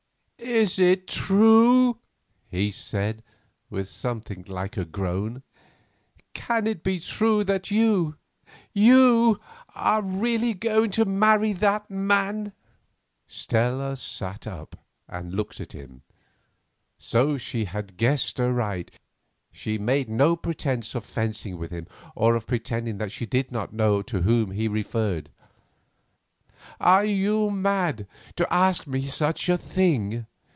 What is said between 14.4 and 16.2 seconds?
up and looked at him.